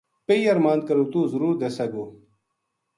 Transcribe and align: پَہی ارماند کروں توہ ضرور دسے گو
پَہی 0.25 0.41
ارماند 0.51 0.81
کروں 0.87 1.07
توہ 1.11 1.29
ضرور 1.31 1.53
دسے 1.61 1.85
گو 1.93 2.03